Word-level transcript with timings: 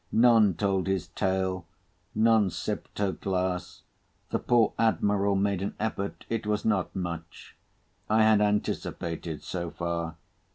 None 0.11 0.55
told 0.55 0.87
his 0.87 1.09
tale. 1.09 1.67
None 2.15 2.49
sipt 2.49 2.97
her 2.97 3.11
glass. 3.11 3.83
The 4.31 4.39
poor 4.39 4.73
Admiral 4.79 5.35
made 5.35 5.61
an 5.61 5.75
effort—it 5.79 6.47
was 6.47 6.65
not 6.65 6.95
much. 6.95 7.55
I 8.09 8.23
had 8.23 8.41
anticipated 8.41 9.43
so 9.43 9.69
far. 9.69 10.15